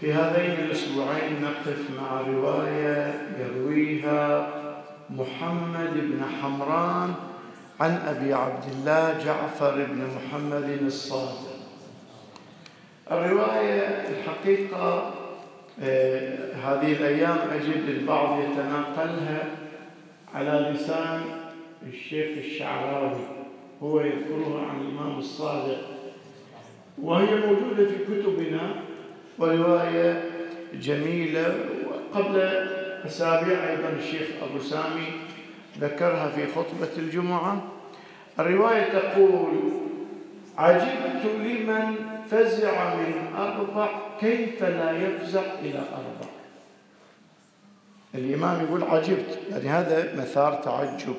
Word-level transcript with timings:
في 0.00 0.12
هذين 0.12 0.50
الأسبوعين 0.50 1.42
نقف 1.42 1.90
مع 2.00 2.20
رواية 2.20 3.14
يرويها 3.38 4.50
محمد 5.10 5.94
بن 5.94 6.22
حمران 6.42 7.14
عن 7.80 7.96
أبي 7.96 8.34
عبد 8.34 8.64
الله 8.72 9.24
جعفر 9.24 9.74
بن 9.84 10.08
محمد 10.16 10.78
الصادق. 10.82 11.50
الرواية 13.10 14.08
الحقيقة 14.08 15.14
آه، 15.82 16.54
هذه 16.54 16.92
الأيام 16.92 17.38
أجد 17.52 17.88
البعض 17.88 18.38
يتناقلها 18.40 19.44
على 20.34 20.72
لسان 20.74 21.22
الشيخ 21.86 22.38
الشعراوي 22.38 23.20
هو 23.82 24.00
يذكرها 24.00 24.66
عن 24.66 24.80
الإمام 24.80 25.18
الصادق. 25.18 25.80
وهي 27.02 27.46
موجودة 27.46 27.86
في 27.86 28.04
كتبنا. 28.04 28.89
ورواية 29.40 30.22
جميلة 30.74 31.54
وقبل 31.86 32.40
أسابيع 33.06 33.70
أيضا 33.70 33.88
الشيخ 33.98 34.28
أبو 34.42 34.62
سامي 34.62 35.12
ذكرها 35.80 36.28
في 36.28 36.46
خطبة 36.46 36.88
الجمعة. 36.98 37.62
الرواية 38.38 38.92
تقول 38.92 39.72
عجبت 40.58 41.24
لمن 41.24 41.94
فزع 42.30 42.94
من 42.94 43.36
أربع 43.38 43.88
كيف 44.20 44.62
لا 44.62 44.90
يفزع 44.90 45.42
إلى 45.62 45.78
أربع؟ 45.78 46.30
الإمام 48.14 48.64
يقول 48.64 48.82
عجبت. 48.82 49.38
يعني 49.50 49.68
هذا 49.68 50.16
مثار 50.16 50.54
تعجب. 50.54 51.14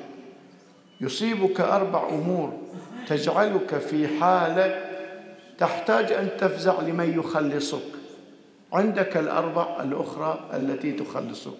يصيبك 1.00 1.60
أربع 1.60 2.08
أمور 2.08 2.58
تجعلك 3.06 3.78
في 3.78 4.08
حالة 4.20 4.84
تحتاج 5.58 6.12
أن 6.12 6.28
تفزع 6.38 6.80
لمن 6.80 7.18
يخلصك. 7.18 8.01
عندك 8.72 9.16
الأربع 9.16 9.82
الأخرى 9.82 10.40
التي 10.54 10.92
تخلصك 10.92 11.58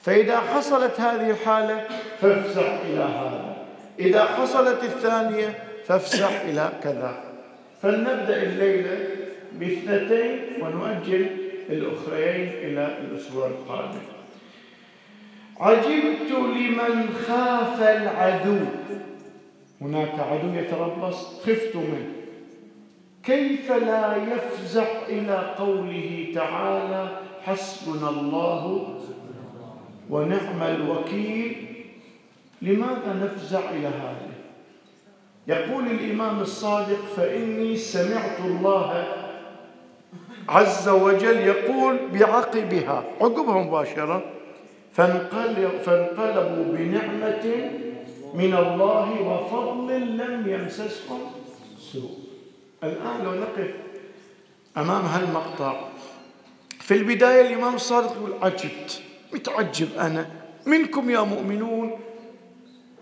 فإذا 0.00 0.40
حصلت 0.40 1.00
هذه 1.00 1.30
الحالة 1.30 1.84
فافزع 2.20 2.76
إلى 2.82 3.02
هذا. 3.02 3.56
إذا 3.98 4.24
حصلت 4.24 4.84
الثانية 4.84 5.64
فافزع 5.86 6.28
إلى 6.28 6.72
كذا. 6.82 7.14
فلنبدأ 7.82 8.42
الليلة 8.42 8.98
باثنتين 9.52 10.40
ونؤجل 10.62 11.26
الأخريين 11.70 12.48
إلى 12.48 12.98
الأسبوع 13.00 13.46
القادم. 13.46 14.02
عجبت 15.60 16.30
لمن 16.30 17.08
خاف 17.28 17.82
العدو. 17.82 18.58
هناك 19.80 20.20
عدو 20.20 20.54
يتربص 20.54 21.40
خفت 21.40 21.76
منه. 21.76 22.21
كيف 23.24 23.72
لا 23.72 24.16
يفزع 24.16 24.86
إلى 25.08 25.54
قوله 25.58 26.32
تعالى 26.34 27.18
حسبنا 27.42 28.08
الله 28.10 28.88
ونعم 30.10 30.62
الوكيل؟ 30.62 31.66
لماذا 32.62 33.12
نفزع 33.22 33.70
إلى 33.70 33.86
هذا 33.86 34.28
يقول 35.46 35.86
الإمام 35.86 36.40
الصادق 36.40 37.00
فإني 37.16 37.76
سمعت 37.76 38.38
الله 38.44 39.04
عز 40.48 40.88
وجل 40.88 41.36
يقول 41.36 41.98
بعقبها 42.12 43.04
عقبها 43.20 43.62
مباشرة 43.62 44.22
فانقلبوا 44.92 46.64
بنعمة 46.76 47.70
من 48.34 48.54
الله 48.54 49.22
وفضل 49.22 50.16
لم 50.16 50.48
يمسسهم 50.48 51.20
سوء. 51.78 52.21
الآن 52.82 53.24
لو 53.24 53.34
نقف 53.34 53.74
أمام 54.76 55.04
هالمقطع 55.04 55.80
في 56.80 56.94
البداية 56.94 57.40
الإمام 57.40 57.74
الصادق 57.74 58.12
يقول 58.12 58.32
عجبت 58.42 59.02
متعجب 59.32 59.88
أنا 59.98 60.26
منكم 60.66 61.10
يا 61.10 61.20
مؤمنون 61.20 61.98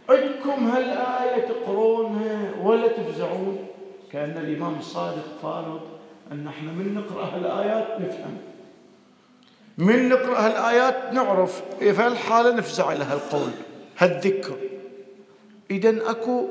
عندكم 0.09 0.69
هالآية 0.69 1.47
تقرونها 1.49 2.55
ولا 2.63 2.89
تفزعون؟ 2.89 3.67
كأن 4.13 4.31
الإمام 4.31 4.79
الصادق 4.79 5.39
فارض 5.43 5.81
أن 6.33 6.47
إحنا 6.47 6.73
من 6.73 6.95
نقرأ 6.95 7.25
هالآيات 7.25 8.01
نفهم. 8.01 8.39
من 9.79 10.09
نقرأ 10.09 10.39
هالآيات 10.39 11.13
نعرف 11.13 11.63
في 11.79 11.91
هالحالة 11.91 12.55
نفزع 12.55 12.93
إلى 12.93 13.05
هالقول 13.05 13.51
هالذكر. 13.99 14.57
إذا 15.71 16.11
أكو 16.11 16.49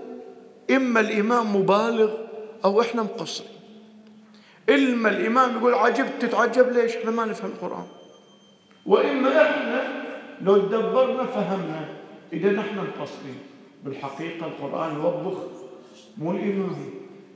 إما 0.72 1.00
الإمام 1.00 1.56
مبالغ 1.56 2.29
أو 2.66 2.82
إحنا 2.82 3.04
مقصرين. 3.04 3.50
إما 4.70 5.10
الإمام 5.10 5.58
يقول 5.58 5.74
عجبت 5.74 6.14
تتعجب 6.20 6.70
ليش؟ 6.70 6.96
إحنا 6.96 7.12
ما 7.12 7.26
نفهم 7.26 7.52
القرآن. 7.52 7.88
وإما 8.86 9.42
إحنا 9.42 10.04
لو 10.42 10.58
تدبرنا 10.58 11.26
فهمنا. 11.26 11.90
إذا 12.34 12.52
نحن 12.52 12.78
مقصرين. 12.78 13.40
بالحقيقة 13.84 14.46
القرآن 14.46 14.96
يوبخ 14.96 15.38
مو 16.18 16.32
الإمام. 16.32 16.90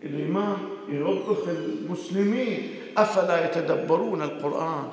الإمام 0.04 0.58
يوبخ 0.90 1.48
المسلمين. 1.48 2.70
أفلا 2.98 3.46
يتدبرون 3.46 4.22
القرآن؟ 4.22 4.90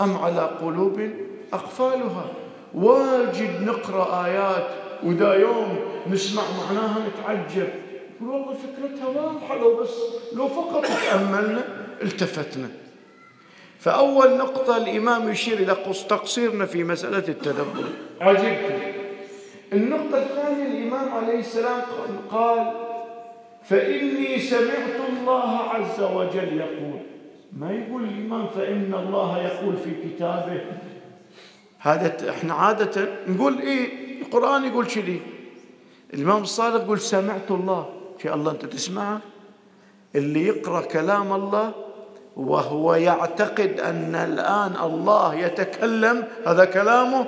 أم 0.00 0.16
على 0.16 0.40
قلوب 0.40 1.10
أقفالها؟ 1.52 2.26
واجد 2.74 3.62
نقرأ 3.62 4.24
آيات 4.26 4.66
ودا 5.04 5.34
يوم 5.34 5.78
نسمع 6.10 6.42
معناها 6.42 7.08
نتعجب. 7.08 7.68
والله 8.20 8.54
فكرتها 8.54 9.06
واضحة. 9.08 9.58
لو 9.58 9.76
بس 9.76 9.90
لو 10.32 10.48
فقط 10.48 10.86
تأملنا 10.86 11.64
التفتنا. 12.02 12.68
فأول 13.78 14.36
نقطة 14.36 14.76
الإمام 14.76 15.28
يشير 15.28 15.58
إلى 15.58 15.76
تقصيرنا 16.08 16.66
في 16.66 16.84
مسألة 16.84 17.28
التدبر. 17.28 17.84
عجبت 18.20 18.94
النقطة 19.72 20.18
الثانية 20.22 20.66
الإمام 20.66 21.08
عليه 21.08 21.38
السلام 21.38 21.82
قال 22.30 22.72
فإني 23.64 24.38
سمعت 24.38 25.00
الله 25.18 25.58
عز 25.58 26.00
وجل 26.00 26.60
يقول. 26.60 27.00
ما 27.58 27.72
يقول 27.72 28.04
الإمام 28.04 28.46
فإن 28.46 28.94
الله 28.94 29.42
يقول 29.42 29.76
في 29.76 29.90
كتابه 30.08 30.60
هذا 31.78 32.30
إحنا 32.30 32.54
عادة 32.54 33.08
نقول 33.28 33.58
إيه؟ 33.58 34.04
القرآن 34.22 34.64
يقول 34.64 34.86
كذي 34.86 35.20
الإمام 36.14 36.42
الصادق 36.42 36.84
يقول 36.84 37.00
سمعت 37.00 37.50
الله 37.50 37.88
في 38.24 38.34
الله 38.34 38.52
أنت 38.52 38.66
تسمعه 38.66 39.20
اللي 40.14 40.46
يقرأ 40.46 40.80
كلام 40.80 41.32
الله 41.32 41.72
وهو 42.36 42.94
يعتقد 42.94 43.80
أن 43.80 44.14
الآن 44.14 44.72
الله 44.84 45.34
يتكلم 45.34 46.24
هذا 46.46 46.64
كلامه؟ 46.64 47.26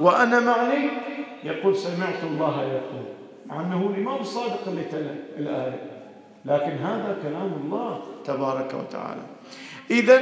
وأنا 0.00 0.40
معني؟ 0.40 0.90
يقول 1.44 1.76
سمعت 1.76 2.22
الله 2.22 2.62
يقول 2.62 3.04
مع 3.46 3.60
أنه 3.60 3.90
الإمام 3.90 4.20
الصادق 4.20 4.68
اللي 4.68 4.84
تلا 4.84 5.14
الآية. 5.38 5.80
لكن 6.44 6.70
هذا 6.70 7.16
كلام 7.22 7.52
الله 7.64 8.00
تبارك 8.24 8.74
وتعالى. 8.74 9.22
إذا 9.90 10.20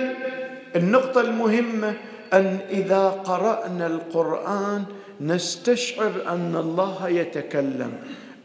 النقطة 0.77 1.21
المهمة 1.21 1.95
أن 2.33 2.59
إذا 2.71 3.09
قرأنا 3.09 3.87
القرآن 3.87 4.85
نستشعر 5.21 6.13
أن 6.29 6.57
الله 6.57 7.09
يتكلم. 7.09 7.93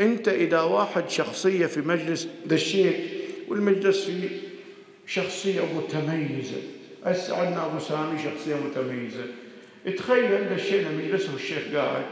أنت 0.01 0.27
إذا 0.27 0.61
واحد 0.61 1.09
شخصية 1.09 1.65
في 1.65 1.81
مجلس 1.81 2.27
دشيت 2.45 2.95
والمجلس 3.47 4.05
فيه 4.05 4.29
شخصية 5.07 5.61
متميزة. 5.61 6.57
هسه 7.05 7.37
عندنا 7.37 7.65
أبو 7.65 7.79
سامي 7.79 8.19
شخصية 8.23 8.55
متميزة. 8.55 9.23
تخيل 9.97 10.55
دشينا 10.55 10.89
مجلس 10.91 11.29
والشيخ 11.29 11.63
قاعد 11.75 12.05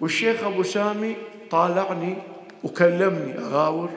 والشيخ 0.00 0.44
أبو 0.44 0.62
سامي 0.62 1.16
طالعني 1.50 2.16
وكلمني. 2.64 3.38
أغاور 3.38 3.90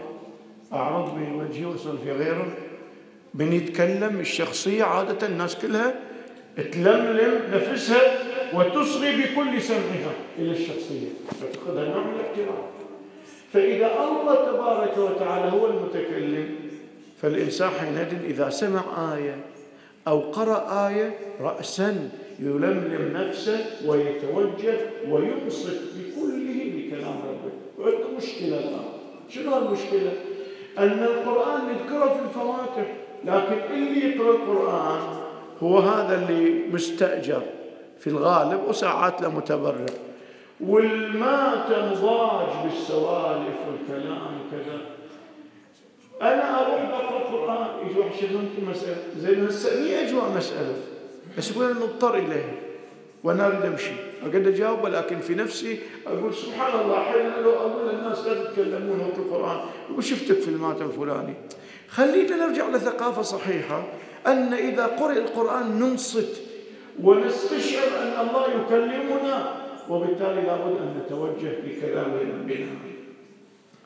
أعرض 0.74 1.18
من 1.18 1.32
وجهي 1.32 1.66
وصل 1.66 1.98
في 2.04 2.12
غيره. 2.12 2.54
من 3.34 3.54
يتكلم 3.54 4.20
الشخصية 4.20 4.84
عادة 4.84 5.28
الناس 5.28 5.56
كلها 5.56 5.96
تلملم 6.72 7.42
نفسها 7.54 8.02
وتصغي 8.54 9.12
بكل 9.12 9.62
سمعها 9.62 10.14
إلى 10.40 10.52
الشخصية. 10.52 11.08
فتأخذها 11.42 11.86
نوع 11.86 12.04
من 12.04 12.14
الاحترام 12.14 12.83
فإذا 13.54 13.88
الله 13.88 14.36
تبارك 14.36 14.98
وتعالى 14.98 15.52
هو 15.52 15.68
المتكلم 15.68 16.56
فالإنسان 17.22 17.70
حينئذ 17.70 18.24
إذا 18.26 18.50
سمع 18.50 18.82
آية 19.16 19.36
أو 20.08 20.20
قرأ 20.20 20.88
آية 20.88 21.18
رأسا 21.42 22.10
يلملم 22.40 23.18
نفسه 23.18 23.66
ويتوجه 23.86 24.78
وينصت 25.10 25.82
بكله 25.96 26.64
لكلام 26.76 27.16
ربه. 27.28 27.54
وعندكم 27.80 28.16
مشكلة 28.18 28.60
الآن. 28.60 28.86
شنو 29.30 29.58
المشكلة؟ 29.58 30.12
أن 30.78 31.04
القرآن 31.04 31.62
نذكره 31.68 32.14
في 32.14 32.20
الفواتح 32.26 32.94
لكن 33.26 33.74
اللي 33.74 34.10
يقرأ 34.10 34.32
القرآن 34.32 35.00
هو 35.64 35.80
هذا 35.80 36.16
اللي 36.16 36.68
مستأجر 36.74 37.42
في 38.00 38.08
الغالب 38.08 38.60
وساعات 38.68 39.22
له 39.22 39.30
متبرع 39.30 39.86
والما 40.68 41.66
تنضاج 41.70 42.48
بالسوالف 42.64 43.58
والكلام 43.68 44.22
وكذا 44.40 44.82
أنا 46.22 46.62
أروح 46.62 46.82
بقرا 46.82 47.18
القرآن. 47.18 47.68
يجي 47.88 48.00
واحد 48.00 48.12
شغلكم 48.16 48.70
مسألة. 48.70 48.98
زين 49.18 49.46
هسه 49.46 49.82
مي 49.82 50.08
اجواء 50.08 50.32
مسألة. 50.38 50.76
بس 51.38 51.52
يقول 51.52 51.66
أنا 51.66 51.80
مضطر 51.80 52.16
اليها 52.16 52.54
وأنا 53.24 53.48
أريد 53.48 53.62
أمشي. 53.62 53.92
أقدر 54.24 54.50
أجاوب 54.50 54.84
ولكن 54.84 55.20
في 55.20 55.36
نفسي 55.36 55.80
أقول 56.08 56.34
سبحان 56.34 56.80
الله 56.80 56.98
أحيانا 56.98 57.42
لو 57.44 57.52
أقول 57.52 57.90
للناس 57.90 58.20
لا 58.20 58.44
تتكلمون 58.44 59.00
وقت 59.00 59.18
القرآن. 59.18 59.60
يقول 59.90 60.04
شفتك 60.04 60.40
في 60.40 60.48
الماتم 60.48 60.86
الفلاني؟ 60.86 61.34
خلينا 61.90 62.36
نرجع 62.36 62.70
لثقافة 62.70 63.22
صحيحة 63.22 63.84
أن 64.28 64.54
إذا 64.54 64.86
قرئ 64.86 65.18
القرآن 65.18 65.80
ننصت. 65.80 66.42
ونستشعر 67.04 67.88
أن 68.02 68.28
الله 68.28 68.46
يكلمنا. 68.48 69.64
وبالتالي 69.90 70.42
لابد 70.42 70.78
أن 70.78 71.02
نتوجه 71.06 71.54
بكلام 71.66 72.14
ربنا. 72.14 72.66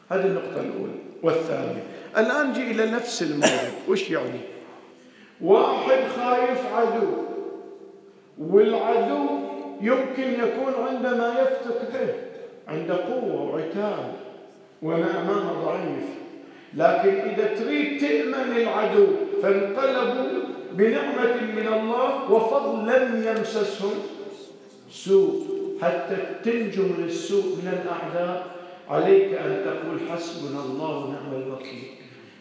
هذه 0.10 0.26
النقطة 0.26 0.62
الأولى. 0.62 0.94
والثانية 1.24 1.84
الآن 2.18 2.54
جي 2.54 2.72
إلى 2.72 2.92
نفس 2.92 3.24
الموضوع. 3.24 3.70
وش 3.90 4.10
يعني؟ 4.10 4.40
واحد 5.42 6.00
خايف 6.18 6.74
عدو 6.74 7.08
والعدو 8.38 9.28
يمكن 9.82 10.34
يكون 10.34 10.74
عندما 10.88 11.36
يفتك 11.42 11.92
به 11.94 12.14
عنده 12.68 12.96
قوة 12.96 13.54
وعتاب 13.54 14.14
وأنا 14.82 15.22
أمامه 15.22 15.66
ضعيف. 15.66 16.06
لكن 16.74 17.30
إذا 17.30 17.56
تريد 17.56 18.02
تأمن 18.02 18.58
العدو 18.58 19.08
فانقلبوا 19.42 20.40
بنعمة 20.72 21.42
من 21.56 21.68
الله 21.68 22.32
وفضل 22.32 22.88
لم 22.88 23.24
يمسسهم 23.28 23.94
سوء. 24.92 25.57
حتى 25.82 26.18
تنجو 26.44 26.84
من 26.84 27.04
السوء 27.04 27.56
من 27.56 27.68
الأعداء. 27.68 28.58
عليك 28.90 29.34
أن 29.34 29.66
تقول 29.66 30.00
حسبنا 30.10 30.60
الله 30.64 30.98
ونعم 30.98 31.34
الوكيل. 31.34 31.84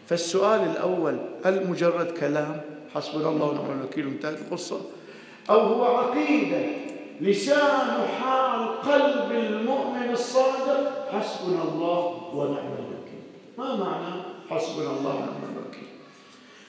فالسؤال 0.06 0.60
الأول 0.60 1.18
هل 1.44 1.66
مجرد 1.70 2.10
كلام 2.10 2.60
حسبنا 2.94 3.28
الله 3.28 3.46
ونعم 3.50 3.80
الوكيل 3.80 4.06
انتهت 4.06 4.38
القصة؟ 4.38 4.80
أو 5.50 5.60
هو 5.60 5.84
عقيدة 5.84 6.62
لسان 7.20 8.06
حال 8.20 8.80
قلب 8.80 9.32
المؤمن 9.32 10.10
الصادق 10.10 11.08
حسبنا 11.12 11.62
الله 11.62 12.34
ونعم 12.34 12.72
الوكيل. 12.72 13.22
ما 13.58 13.76
معنى 13.76 14.22
حسبنا 14.50 14.90
الله 14.90 15.14
ونعم 15.14 15.42
الوكيل؟ 15.56 15.88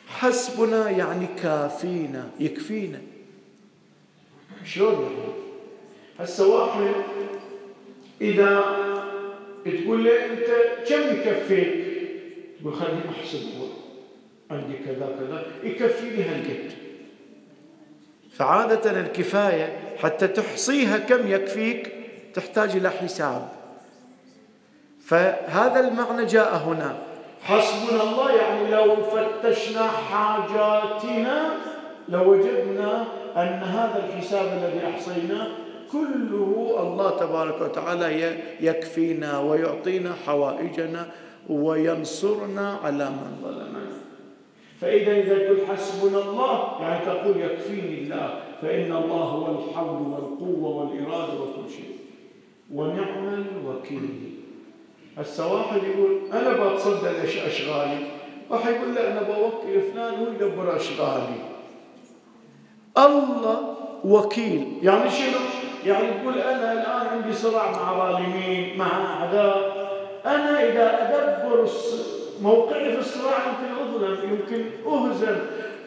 حسبنا 0.08 0.90
يعني 0.90 1.28
كافينا 1.44 2.30
يكفينا. 2.40 3.02
شلون 4.66 4.94
يعني 4.94 5.47
هسه 6.20 6.48
واحد 6.48 6.94
إذا 8.22 8.64
تقول 9.66 10.04
له 10.04 10.26
أنت 10.26 10.46
كم 10.90 11.02
يكفيك؟ 11.02 11.88
تقول 12.62 12.74
خليني 12.74 13.02
أحسب 13.10 13.40
عندي 14.52 14.74
كذا 14.86 15.16
كذا. 15.20 15.44
يكفيني 15.64 16.24
هالقد. 16.24 16.72
فعادة 18.32 19.00
الكفاية 19.00 19.80
حتى 19.98 20.28
تحصيها 20.28 20.98
كم 20.98 21.32
يكفيك 21.32 21.94
تحتاج 22.34 22.76
إلى 22.76 22.90
حساب. 22.90 23.50
فهذا 25.06 25.80
المعنى 25.80 26.26
جاء 26.26 26.56
هنا. 26.56 26.98
حسبنا 27.44 28.04
الله 28.04 28.32
يعني 28.36 28.72
لو 28.72 28.96
فتشنا 28.96 29.88
حاجاتنا 29.88 31.50
لوجدنا 32.10 33.06
أن 33.36 33.64
هذا 33.64 34.06
الحساب 34.06 34.46
الذي 34.46 34.88
أحصيناه 34.88 35.48
كله 35.92 36.76
الله 36.80 37.10
تبارك 37.20 37.62
وتعالى 37.62 38.38
يكفينا 38.62 39.40
ويعطينا 39.40 40.14
حوائجنا 40.26 41.08
وينصرنا 41.50 42.80
على 42.84 43.10
من 43.10 43.32
ظلمنا. 43.44 43.88
فإذا 44.82 45.12
إذا 45.12 45.38
تقول 45.38 45.58
حسبنا 45.68 46.20
الله 46.22 46.82
يعني 46.82 47.06
تقول 47.06 47.42
يكفيني 47.42 48.02
الله 48.02 48.40
فإن 48.62 48.92
الله 48.92 49.24
هو 49.24 49.46
الحول 49.52 50.02
والقوة 50.08 50.70
والإرادة 50.76 51.34
وكل 51.34 51.70
شيء. 51.70 51.98
ونعم 52.74 53.28
الوكيل. 53.28 54.10
هسه 55.18 55.54
واحد 55.54 55.82
يقول 55.84 56.18
أنا 56.34 56.74
بتصدى 56.74 57.10
أشغالي؟ 57.48 58.06
راح 58.52 58.68
يقول 58.68 58.96
لا 58.96 59.12
أنا 59.12 59.22
بوكل 59.22 59.82
فلان 59.82 60.14
هو 60.14 60.28
يدبر 60.28 60.76
أشغالي. 60.76 61.40
الله 62.98 63.76
وكيل. 64.06 64.68
يعني 64.84 65.10
شنو؟ 65.10 65.40
يعني 65.86 66.08
تقول 66.22 66.38
أنا 66.38 66.74
الآن 66.74 67.08
عندي 67.08 67.34
صراع 67.34 67.72
مع 67.72 67.98
ظالمين 67.98 68.78
مع 68.78 68.88
أعداء 68.88 69.88
أنا 70.26 70.64
إذا 70.64 70.86
أدبر 71.02 71.70
موقعي 72.42 72.92
في 72.92 73.00
الصراع 73.00 73.38
يمكن 73.48 73.82
أظلم 73.82 74.18
يمكن 74.30 74.66
أهزم. 74.88 75.38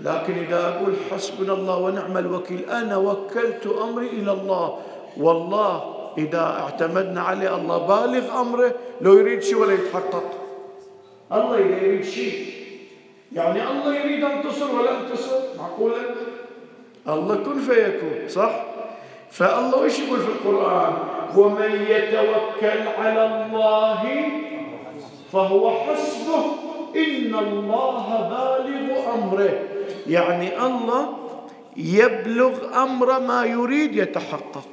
لكن 0.00 0.34
إذا 0.38 0.68
أقول 0.68 0.94
حسبنا 1.10 1.52
الله 1.52 1.78
ونعم 1.78 2.18
الوكيل 2.18 2.70
أنا 2.70 2.96
وكلت 2.96 3.66
أمري 3.66 4.06
إلى 4.06 4.32
الله. 4.32 4.78
والله 5.16 5.96
إذا 6.18 6.40
اعتمدنا 6.40 7.20
عليه 7.20 7.56
الله 7.56 7.78
بالغ 7.78 8.40
أمره 8.40 8.74
لو 9.00 9.18
يريد 9.18 9.42
شيء 9.42 9.56
ولا 9.56 9.72
يتحقق. 9.72 10.24
الله 11.32 11.58
إذا 11.58 11.76
يريد 11.76 12.04
شيء 12.04 12.60
يعني 13.32 13.62
الله 13.70 13.94
يريد 13.94 14.24
أن 14.24 14.42
تصر 14.42 14.74
ولا 14.74 15.00
انتصر 15.00 15.36
معقولة؟ 15.58 15.96
الله 17.08 17.34
كن 17.36 17.58
فيكون 17.60 18.28
صح؟ 18.28 18.69
فالله 19.30 19.84
إيش 19.84 19.98
يقول 19.98 20.20
في 20.20 20.28
القرآن؟ 20.28 20.92
ومن 21.36 21.86
يتوكل 21.88 22.88
على 22.98 23.24
الله 23.26 24.02
فهو 25.32 25.70
حسبه. 25.70 26.44
إن 26.96 27.34
الله 27.34 28.06
بالغ 28.30 29.14
أمره. 29.14 29.58
يعني 30.06 30.66
الله 30.66 31.08
يبلغ 31.76 32.82
أمر 32.82 33.20
ما 33.20 33.44
يريد 33.44 33.96
يتحقق. 33.96 34.68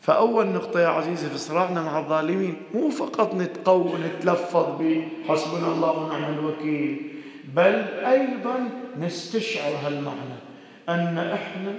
فأول 0.00 0.46
نقطة 0.46 0.80
يا 0.80 0.88
عزيزي 0.88 1.28
في 1.28 1.38
صراعنا 1.38 1.82
مع 1.82 1.98
الظالمين 1.98 2.56
مو 2.74 2.90
فقط 2.90 3.34
نتقو 3.34 3.88
نتلفظ 3.96 4.66
بحسبنا 4.80 5.66
الله 5.66 5.90
ونعم 5.98 6.34
الوكيل 6.38 7.12
بل 7.54 7.84
أيضا 8.04 8.70
نستشعر 9.00 9.72
هالمعنى 9.84 10.36
أن 10.88 11.18
إحنا 11.18 11.72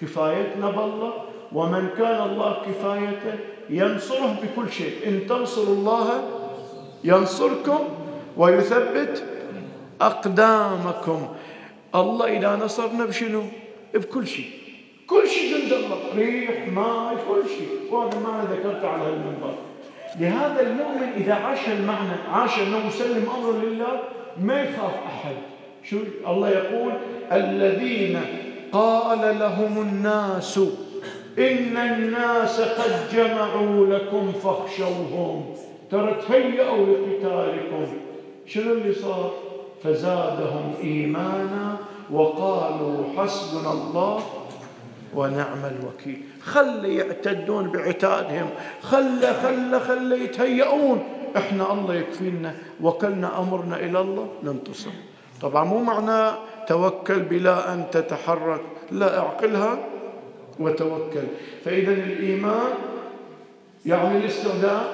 كفايتنا 0.00 0.70
بالله 0.70 1.12
ومن 1.54 1.88
كان 1.98 2.20
الله 2.28 2.56
كفايته 2.66 3.34
ينصره 3.70 4.36
بكل 4.42 4.72
شيء. 4.72 4.92
إن 5.06 5.26
تنصروا 5.26 5.74
الله 5.74 6.08
ينصركم 7.04 7.80
ويثبت 8.36 9.24
أقدامكم. 10.00 11.28
الله 11.94 12.26
إذا 12.38 12.56
نصرنا 12.56 13.04
بشنو؟ 13.04 13.42
بكل 13.94 14.26
شيء. 14.26 14.50
كل 15.06 15.28
شيء 15.28 15.46
جند 15.54 15.72
الله. 15.72 15.98
ريح 16.16 16.68
ماء 16.68 17.16
كل 17.28 17.48
شيء. 17.48 17.70
وهذا 17.90 18.18
ما 18.18 18.48
ذكرته 18.52 18.88
على 18.88 19.08
المنبر 19.08 19.54
لهذا 20.20 20.60
المؤمن 20.60 21.08
إذا 21.16 21.34
عاش 21.34 21.68
المعنى 21.68 22.16
عاش 22.32 22.58
أنه 22.58 22.86
مسلم 22.86 23.24
أمره 23.36 23.58
لله 23.64 24.00
ما 24.42 24.62
يخاف 24.62 24.94
أحد. 25.06 25.36
شو؟ 25.84 25.98
الله 26.26 26.48
يقول 26.48 26.92
الذين 27.32 28.20
قال 28.72 29.38
لهم 29.38 29.82
الناس 29.82 30.60
إن 31.38 31.76
الناس 31.76 32.60
قد 32.60 32.92
جمعوا 33.12 33.86
لكم 33.86 34.32
فاخشوهم. 34.32 35.54
ترى 35.90 36.16
تهيأوا 36.28 36.86
لقتالكم. 36.86 37.86
شنو 38.46 38.72
اللي 38.72 38.94
صار؟ 38.94 39.30
فزادهم 39.84 40.74
إيمانا 40.82 41.76
وقالوا 42.12 43.04
حسبنا 43.16 43.72
الله 43.72 44.20
ونعم 45.14 45.64
الوكيل. 45.64 46.22
خلي 46.42 46.96
يعتدون 46.96 47.70
بعتادهم. 47.70 48.46
خلى 48.82 49.34
خلى 49.42 49.80
خلى 49.80 50.24
يتهيئون. 50.24 51.02
إحنا 51.36 51.72
الله 51.72 51.94
يكفينا. 51.94 52.54
وكلنا 52.82 53.38
أمرنا 53.38 53.76
إلى 53.76 54.00
الله. 54.00 54.28
ننتصر. 54.44 54.90
طبعا 55.40 55.64
مو 55.64 55.78
معنى 55.78 56.36
توكل 56.68 57.20
بلا 57.20 57.72
أن 57.72 57.84
تتحرك. 57.92 58.60
لا 58.90 59.18
أعقلها. 59.18 59.78
وتوكل. 60.60 61.26
فاذا 61.64 61.92
الإيمان 61.92 62.72
يعني 63.86 64.18
الاستعداد 64.18 64.86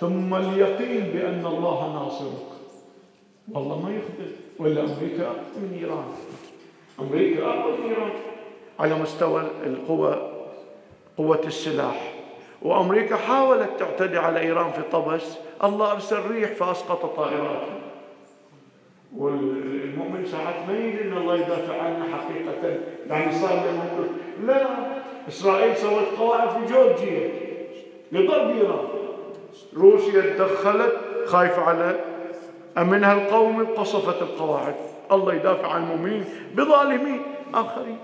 ثم 0.00 0.34
اليقين 0.34 1.00
بأن 1.14 1.46
الله 1.46 1.92
ناصرك. 1.94 2.46
والله 3.52 3.82
ما 3.82 3.90
يخبر. 3.96 4.30
ولا 4.58 4.80
أمريكا 4.80 5.32
من 5.56 5.78
إيران. 5.82 6.04
أمريكا 7.00 7.46
أقوى 7.46 7.72
من 7.72 7.90
إيران. 7.90 8.10
على 8.80 8.94
مستوى 8.94 9.42
القوة 9.66 10.32
قوة 11.18 11.40
السلاح. 11.46 12.12
وأمريكا 12.62 13.16
حاولت 13.16 13.70
تعتدي 13.78 14.18
على 14.18 14.40
إيران 14.40 14.72
في 14.72 14.82
طبس. 14.92 15.36
الله 15.64 15.92
أرسل 15.92 16.20
ريح 16.30 16.52
فأسقط 16.52 17.16
طائراته 17.16 17.76
والمؤمن 19.16 20.26
ساعات 20.26 20.68
ما 20.68 20.78
يريد 20.78 20.98
إن 21.00 21.16
الله 21.16 21.34
يدافع 21.34 21.82
عنه 21.82 22.04
حقيقة. 22.16 22.80
يعني 23.10 23.32
صار 23.32 23.62
لا 24.46 24.66
إسرائيل 25.28 25.76
سوت 25.76 26.18
قواعد 26.18 26.48
في 26.48 26.72
جورجيا. 26.72 27.30
لضرب 28.12 28.50
ايران 28.50 28.88
روسيا 29.76 30.20
تدخلت 30.20 30.92
خايفة 31.26 31.62
على 31.62 32.00
أم 32.78 32.90
من 32.90 33.04
هالقوم 33.04 33.66
قصفت 33.66 34.22
القواعد. 34.22 34.74
الله 35.12 35.34
يدافع 35.34 35.68
عن 35.68 35.82
المؤمنين. 35.82 36.24
بظالمين 36.54 37.20
آخرين. 37.54 37.98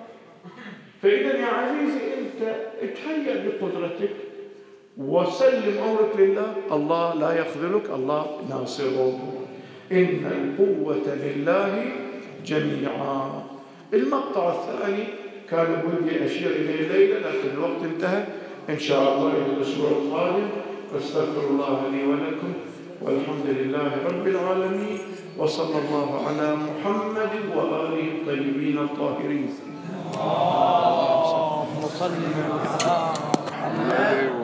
فإذا 1.02 1.36
يا 1.36 1.46
عزيزي 1.46 2.00
أنت 2.18 2.56
اتهيأ 2.82 3.48
بقدرتك 3.48 4.10
وسلم 4.98 5.78
أمرك 5.78 6.16
لله. 6.18 6.54
الله 6.72 7.14
لا 7.14 7.32
يخذلك 7.40 7.90
الله 7.90 8.26
ناصره 8.50 9.18
إن 9.92 10.22
القوة 10.32 11.14
لله 11.14 11.92
جميعا. 12.44 13.42
المقطع 13.94 14.52
الثاني 14.52 15.04
كان 15.52 15.84
بدي 15.84 16.24
أشير 16.24 16.50
إليه 16.50 16.80
الليلة 16.86 17.16
لكن 17.18 17.48
الوقت 17.54 17.82
انتهى. 17.84 18.24
إن 18.70 18.78
شاء 18.78 19.02
الله 19.02 19.28
إلى 19.28 19.46
الأسبوع 19.56 19.90
القادم. 19.90 20.48
أستغفر 20.96 21.44
الله 21.50 21.78
لي 21.92 22.02
ولكم 22.06 22.52
والحمد 23.02 23.46
لله 23.46 23.90
رب 24.08 24.26
العالمين. 24.26 24.98
وصلى 25.38 25.78
الله 25.78 26.08
على 26.26 26.56
محمد 26.56 27.32
وآله 27.56 28.04
الطيبين 28.16 28.78
الطاهرين. 28.78 29.50
اللهم 30.14 31.80
صل 32.00 32.22
على 32.36 32.56
محمد. 33.52 34.41